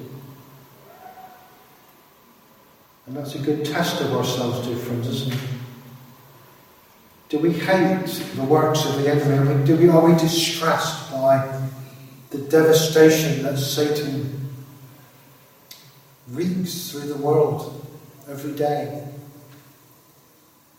[3.09, 5.41] And that's a good test of ourselves, dear friends, isn't it?
[7.31, 8.05] Do we hate
[8.37, 9.65] the works of the enemy?
[9.65, 11.59] Do we, are we distressed by
[12.29, 14.51] the devastation that Satan
[16.29, 17.87] wreaks through the world
[18.29, 19.09] every day?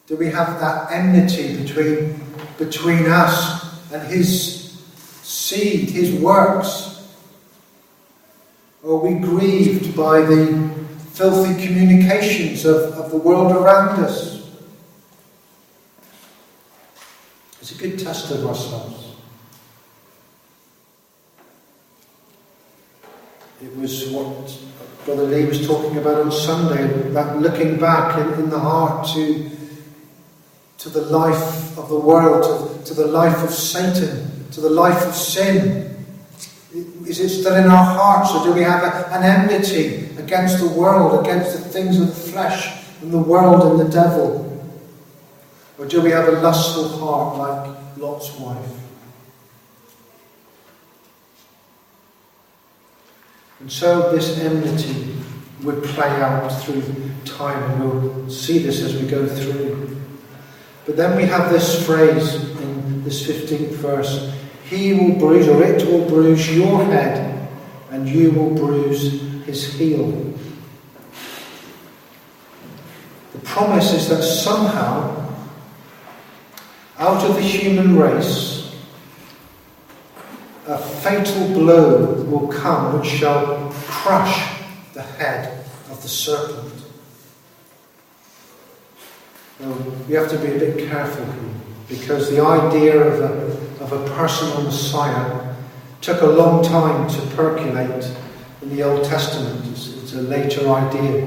[0.06, 2.22] Do we have that enmity between,
[2.60, 4.80] between us and his
[5.24, 7.10] seed, his works?
[8.86, 10.69] Are we grieved by the
[11.20, 14.50] filthy communications of, of the world around us?
[17.60, 19.18] It's a good test of ourselves.
[23.62, 24.58] It was what
[25.04, 29.52] Brother Lee was talking about on Sunday, that looking back in, in the heart to,
[30.78, 35.06] to the life of the world, to, to the life of Satan, to the life
[35.06, 36.06] of sin.
[37.06, 40.70] Is it still in our hearts, or do we have a, an enmity against the
[40.70, 44.46] world, against the things of the flesh, and the world and the devil?
[45.80, 48.80] Or do we have a lustful heart like Lot's wife?
[53.60, 55.16] And so this enmity
[55.64, 56.84] would play out through
[57.26, 60.00] time, and we'll see this as we go through.
[60.86, 64.32] But then we have this phrase in this 15th verse
[64.66, 67.50] He will bruise, or it will bruise your head,
[67.90, 70.38] and you will bruise his healed.
[73.34, 75.28] The promise is that somehow,
[76.98, 78.76] out of the human race,
[80.68, 84.62] a fatal blow will come which shall crush
[84.94, 86.74] the head of the serpent.
[89.60, 89.72] Now,
[90.08, 91.54] we have to be a bit careful here
[91.88, 95.56] because the idea of a, of a personal Messiah
[96.02, 98.06] took a long time to percolate
[98.62, 99.66] in the Old Testament.
[99.72, 101.26] It's, it's a later idea.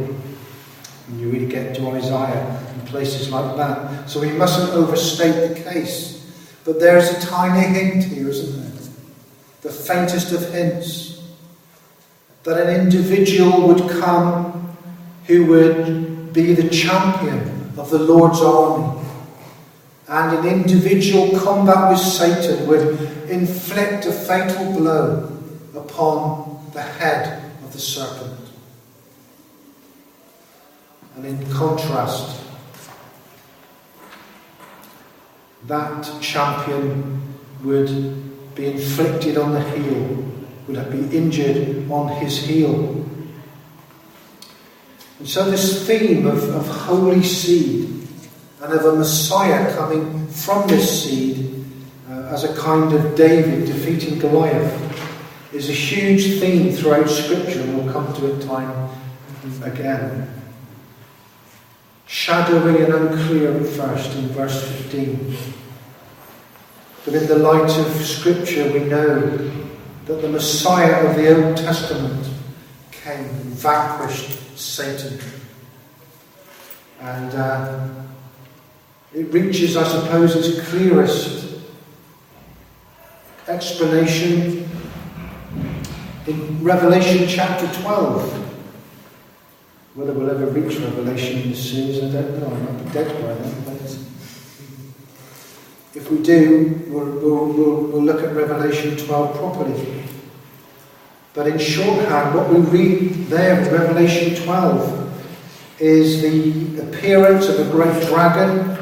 [1.09, 4.09] When you really get to Isaiah and places like that.
[4.09, 6.12] So we mustn't overstate the case.
[6.64, 8.89] But there's a tiny hint here, isn't there?
[9.62, 11.22] The faintest of hints.
[12.45, 14.76] That an individual would come
[15.26, 19.01] who would be the champion of the Lord's army.
[20.09, 25.33] And an individual combat with Satan would inflict a fatal blow
[25.74, 28.39] upon the head of the serpent.
[31.16, 32.41] And in contrast,
[35.66, 40.25] that champion would be inflicted on the heel,
[40.68, 43.07] would be injured on his heel.
[45.18, 48.09] And so, this theme of, of holy seed
[48.61, 51.64] and of a Messiah coming from this seed
[52.11, 54.91] uh, as a kind of David defeating Goliath
[55.53, 58.90] is a huge theme throughout Scripture, and we'll come to it time
[59.62, 60.28] again.
[62.07, 65.36] Shadowy and unclear at first in verse 15.
[67.05, 69.20] But in the light of Scripture, we know
[70.07, 72.28] that the Messiah of the Old Testament
[72.90, 75.18] came and vanquished Satan.
[77.00, 77.88] And uh,
[79.12, 81.59] it reaches, I suppose, its clearest
[83.48, 84.72] explanation
[86.27, 88.39] in Revelation chapter 12.
[89.95, 92.47] Whether we'll ever reach Revelation in this series, I don't know.
[92.47, 93.64] I might be dead by then.
[93.64, 93.99] But
[95.95, 100.05] if we do, we'll, we'll, we'll, we'll look at Revelation 12 properly.
[101.35, 105.01] But in shorthand, what we read there in Revelation 12
[105.79, 108.77] is the appearance of a great dragon,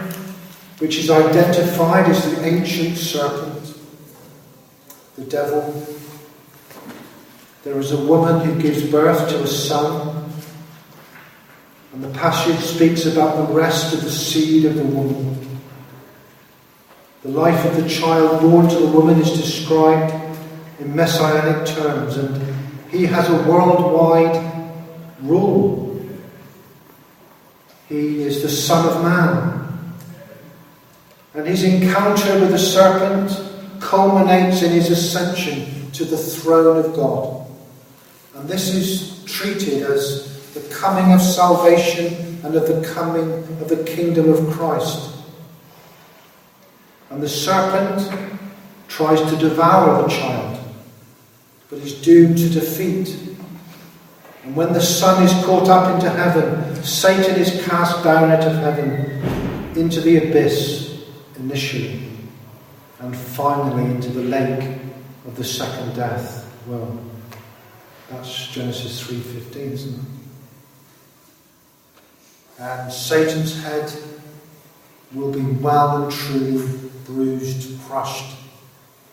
[0.79, 3.77] which is identified as the ancient serpent,
[5.17, 6.00] the devil.
[7.63, 10.31] There is a woman who gives birth to a son.
[11.93, 15.61] And the passage speaks about the rest of the seed of the woman.
[17.23, 20.15] The life of the child born to the woman is described
[20.79, 22.57] in messianic terms, and
[22.91, 24.73] he has a worldwide
[25.21, 26.01] rule.
[27.89, 29.95] He is the Son of Man.
[31.35, 33.31] And his encounter with the serpent
[33.81, 37.40] culminates in his ascension to the throne of God.
[38.41, 43.31] And this is treated as the coming of salvation and of the coming
[43.61, 45.15] of the kingdom of Christ.
[47.11, 48.11] And the serpent
[48.89, 50.59] tries to devour the child,
[51.69, 53.15] but is doomed to defeat.
[54.45, 58.57] And when the Son is caught up into heaven, Satan is cast down out of
[58.57, 59.21] heaven
[59.77, 61.05] into the abyss
[61.37, 62.09] initially,
[63.01, 64.79] and finally into the lake
[65.27, 66.51] of the second death.
[66.67, 66.99] Well,
[68.11, 70.01] that's Genesis 3:15, isn't it?
[72.59, 73.91] And Satan's head
[75.15, 78.37] will be well and truly bruised, crushed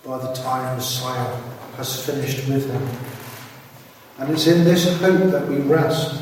[0.06, 1.40] by the time Messiah
[1.78, 2.90] has finished with him.
[4.20, 6.22] And it's in this hope that we rest.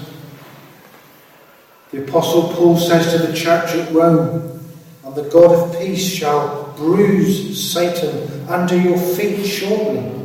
[1.91, 4.59] The Apostle Paul says to the church at Rome,
[5.05, 10.24] And the God of peace shall bruise Satan under your feet shortly.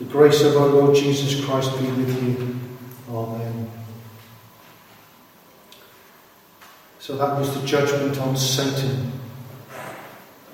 [0.00, 2.58] The grace of our Lord Jesus Christ be with you.
[3.14, 3.70] Amen.
[6.98, 9.12] So that was the judgment on Satan.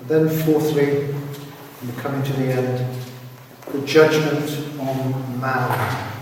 [0.01, 3.03] And then, fourthly, and we're coming to the end,
[3.71, 6.13] the judgment on man.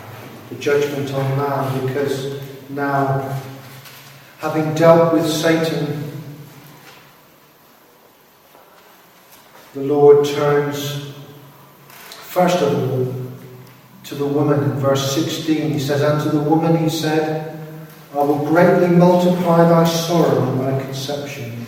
[0.49, 3.41] The judgment on man, because now,
[4.37, 6.11] having dealt with Satan,
[9.73, 11.04] the Lord turns,
[12.35, 13.07] first of all,
[14.03, 14.61] to the woman.
[14.61, 17.57] In verse 16, he says, And to the woman he said,
[18.13, 21.65] I will greatly multiply thy sorrow and thy conception.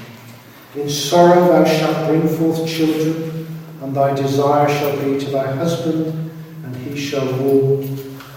[0.76, 3.48] In sorrow thou shalt bring forth children,
[3.82, 6.32] and thy desire shall be to thy husband,
[6.66, 7.82] and he shall rule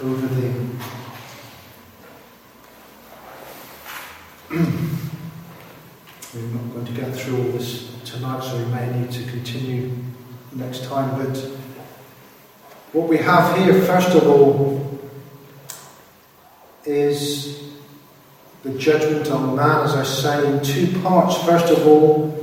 [0.00, 0.54] over thee.
[6.32, 9.90] We're not going to get through all this tonight, so we may need to continue
[10.52, 11.18] next time.
[11.18, 11.59] But
[12.92, 15.00] what we have here, first of all,
[16.84, 17.72] is
[18.62, 21.42] the judgment on man, as I say, in two parts.
[21.44, 22.36] First of all,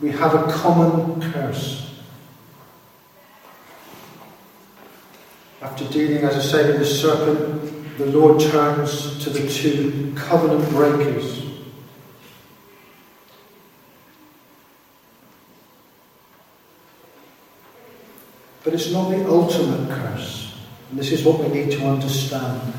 [0.00, 2.00] we have a common curse.
[5.60, 10.68] After dealing, as I say, with the serpent, the Lord turns to the two covenant
[10.70, 11.49] breakers.
[18.62, 20.54] But it's not the ultimate curse.
[20.90, 22.72] And this is what we need to understand.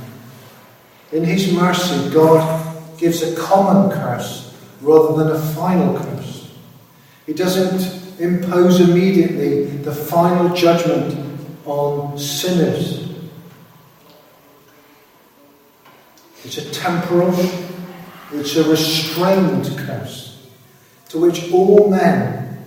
[1.11, 6.51] In His mercy, God gives a common curse rather than a final curse.
[7.25, 11.17] He doesn't impose immediately the final judgment
[11.65, 13.09] on sinners.
[16.43, 17.33] It's a temporal,
[18.33, 20.47] it's a restrained curse
[21.09, 22.65] to which all men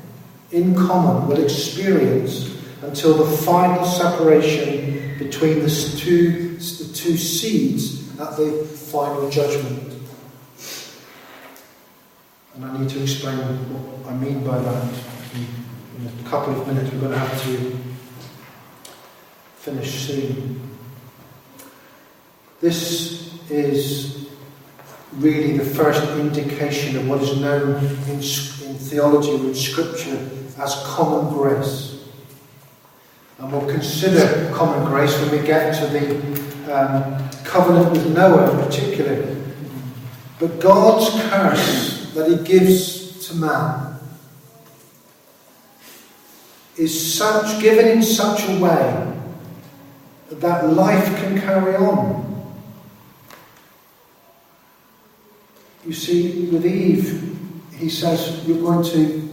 [0.53, 2.54] in common will experience
[2.85, 9.93] until the final separation between the two, the two seeds at the final judgment.
[12.55, 14.95] And I need to explain what I mean by that.
[15.35, 17.79] In a couple of minutes, we're going to have to
[19.57, 20.61] finish soon.
[22.61, 24.29] This is
[25.15, 30.29] really the first indication of what is known in, in theology or in Scripture
[30.59, 31.94] as common grace.
[33.39, 38.65] And we'll consider common grace when we get to the um, covenant with Noah in
[38.65, 39.37] particular.
[40.39, 43.99] But God's curse that He gives to man
[46.77, 49.13] is such given in such a way
[50.31, 52.25] that life can carry on.
[55.87, 57.39] You see, with Eve,
[57.77, 59.29] he says you're going to,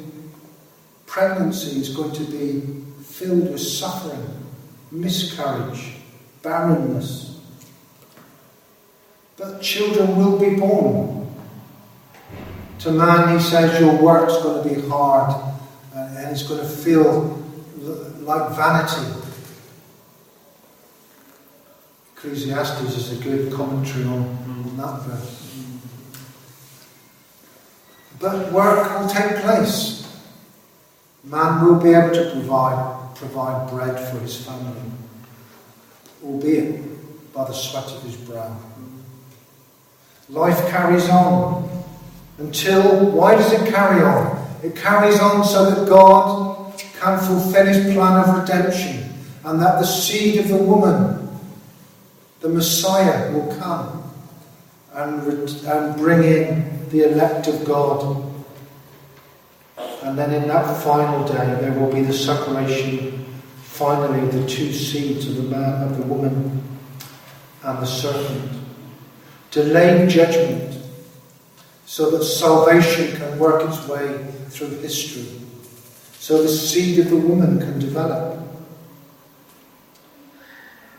[1.06, 4.26] pregnancy is going to be filled with suffering,
[4.92, 5.96] miscarriage,
[6.42, 7.40] barrenness.
[9.38, 11.28] But children will be born.
[12.80, 15.32] To man, he says, your work's going to be hard
[15.96, 17.38] uh, and it's going to feel
[18.22, 19.20] like vanity.
[22.16, 25.42] Ecclesiastes is a good commentary on, on that verse.
[28.20, 30.02] But work will take place.
[31.24, 34.82] Man will be able to provide, provide bread for his family,
[36.24, 36.82] albeit
[37.34, 38.58] by the sweat of his brow.
[40.28, 41.70] Life carries on
[42.40, 44.48] until, why does it carry on?
[44.64, 49.14] It carries on so that God can fulfill his plan of redemption
[49.44, 51.30] and that the seed of the woman,
[52.40, 54.04] the Messiah, will come
[54.94, 58.31] and, and bring in the elect of God.
[60.04, 63.26] And then in that final day, there will be the separation,
[63.62, 66.64] finally, the two seeds of the man, of the woman,
[67.64, 68.52] and the serpent.
[69.52, 70.80] Delayed judgment,
[71.86, 75.42] so that salvation can work its way through history,
[76.14, 78.40] so the seed of the woman can develop.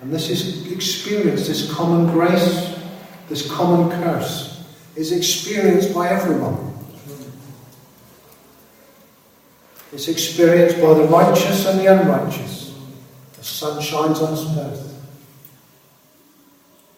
[0.02, 2.78] And this is experienced, this common grace,
[3.28, 6.74] this common curse, is experienced by everyone.
[9.92, 12.74] It's experienced by the righteous and the unrighteous.
[13.36, 14.88] The sun shines on us both.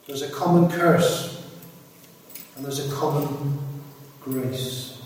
[0.06, 1.44] There's a common curse,
[2.54, 3.58] and there's a common
[4.20, 5.02] grace.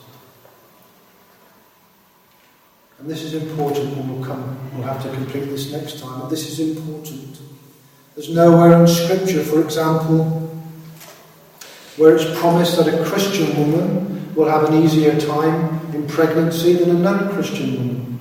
[2.98, 6.48] And this is important we'll come, we'll have to complete this next time, but this
[6.48, 7.38] is important.
[8.14, 10.24] There's nowhere in Scripture, for example,
[11.96, 16.90] where it's promised that a Christian woman will have an easier time in pregnancy than
[16.90, 18.18] a non Christian woman.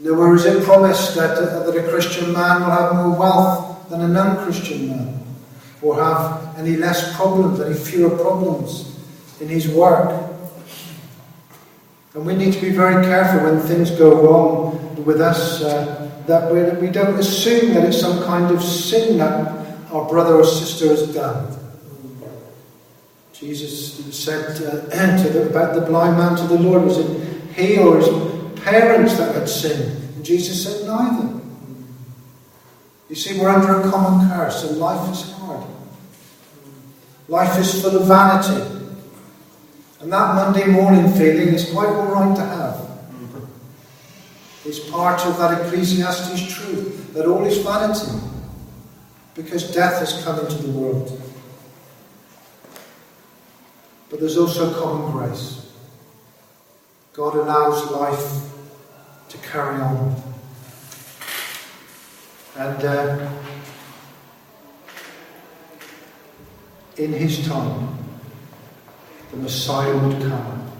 [0.00, 4.00] Nowhere is it promised that, uh, that a Christian man will have more wealth than
[4.02, 5.24] a non Christian man,
[5.82, 8.98] or have any less problems, any fewer problems
[9.40, 10.32] in his work.
[12.14, 16.50] And we need to be very careful when things go wrong with us uh, that
[16.50, 20.88] we, we don't assume that it's some kind of sin that our brother or sister
[20.88, 21.65] has done.
[23.38, 27.78] Jesus said uh, to the, about the blind man to the Lord, was it he
[27.78, 28.08] or his
[28.62, 30.14] parents that had sinned?
[30.16, 31.40] And Jesus said, neither.
[33.08, 35.64] You see, we're under a common curse, and life is hard.
[37.28, 38.76] Life is full of vanity.
[40.00, 42.86] And that Monday morning feeling is quite all right to have.
[44.64, 48.10] It's part of that Ecclesiastes truth that all is vanity
[49.34, 51.25] because death has come into the world.
[54.10, 55.72] But there's also common grace.
[57.12, 58.52] God allows life
[59.30, 60.22] to carry on.
[62.56, 63.30] And uh,
[66.96, 67.98] in His time,
[69.30, 70.70] the Messiah would come.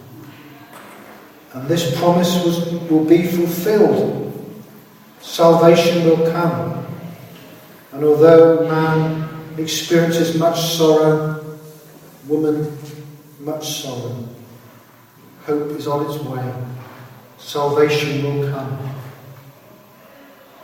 [1.54, 4.22] And this promise was, will be fulfilled.
[5.20, 6.86] Salvation will come.
[7.92, 9.26] And although man
[9.58, 11.44] experiences much sorrow,
[12.28, 12.76] woman
[13.46, 14.28] much sorrow,
[15.44, 16.52] hope is on its way.
[17.38, 18.76] Salvation will come.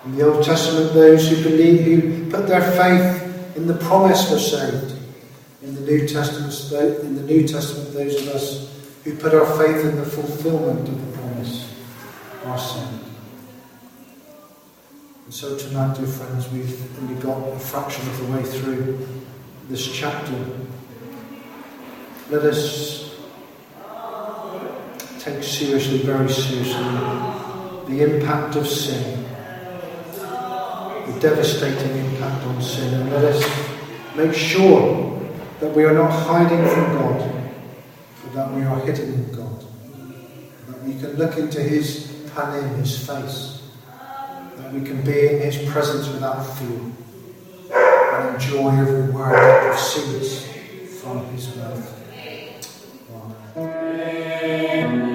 [0.05, 4.39] In the Old Testament, those who believe, who put their faith in the promise were
[4.39, 4.99] saved.
[5.63, 6.53] In the New Testament,
[7.05, 11.07] in the New Testament, those of us who put our faith in the fulfillment of
[11.07, 11.73] the promise
[12.47, 13.05] are saved.
[15.27, 19.07] And so tonight, dear friends, we've only got a fraction of the way through
[19.69, 20.35] this chapter.
[22.33, 23.15] Let us
[25.19, 26.83] take seriously, very seriously,
[27.89, 29.23] the impact of sin,
[30.15, 33.69] the devastating impact on sin, and let us
[34.17, 35.21] make sure
[35.61, 37.51] that we are not hiding from God,
[38.23, 39.67] but that we are hidden in God.
[40.69, 43.61] That we can look into His panim, His face
[44.57, 46.81] that we can be in His presence without fear
[47.75, 50.47] and enjoy every word that proceeds
[50.99, 52.02] from His mouth.
[53.57, 55.12] Amen.